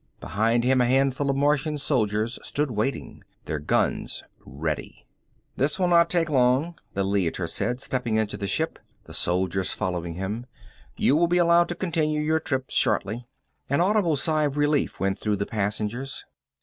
Behind 0.19 0.63
him 0.63 0.81
a 0.81 0.85
handful 0.87 1.29
of 1.29 1.35
Martian 1.35 1.77
soldiers 1.77 2.39
stood 2.41 2.71
waiting, 2.71 3.23
their 3.45 3.59
guns 3.59 4.23
ready. 4.43 5.05
"This 5.57 5.77
will 5.77 5.87
not 5.89 6.09
take 6.09 6.27
long," 6.27 6.73
the 6.95 7.03
Leiter 7.03 7.45
said, 7.45 7.79
stepping 7.81 8.15
into 8.15 8.35
the 8.35 8.47
ship, 8.47 8.79
the 9.03 9.13
soldiers 9.13 9.73
following 9.73 10.15
him. 10.15 10.47
"You 10.97 11.15
will 11.15 11.27
be 11.27 11.37
allowed 11.37 11.69
to 11.69 11.75
continue 11.75 12.19
your 12.19 12.39
trip 12.39 12.71
shortly." 12.71 13.27
An 13.69 13.79
audible 13.79 14.15
sigh 14.15 14.45
of 14.45 14.57
relief 14.57 14.99
went 14.99 15.19
through 15.19 15.35
the 15.35 15.45
passengers. 15.45 16.25